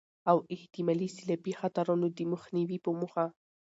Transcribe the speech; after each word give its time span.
او 0.29 0.37
احتمالي 0.55 1.07
سيلابي 1.15 1.53
خطرونو 1.61 2.05
د 2.17 2.19
مخنيوي 2.33 2.77
په 2.85 2.91
موخه 2.99 3.25